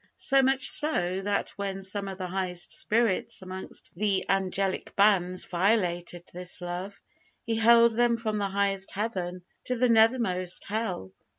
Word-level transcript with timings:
So 0.15 0.41
much 0.41 0.67
so, 0.69 1.21
that 1.21 1.51
when 1.57 1.83
some 1.83 2.07
of 2.07 2.17
the 2.17 2.25
highest 2.25 2.73
spirits 2.73 3.43
amongst 3.43 3.93
the 3.93 4.25
angelic 4.27 4.95
bands 4.95 5.45
violated 5.45 6.23
this 6.33 6.59
love, 6.59 6.99
He 7.45 7.55
hurled 7.57 7.95
them 7.95 8.17
from 8.17 8.39
the 8.39 8.49
highest 8.49 8.89
Heaven 8.93 9.43
to 9.65 9.75
the 9.75 9.89
nethermost 9.89 10.63
hell! 10.63 11.11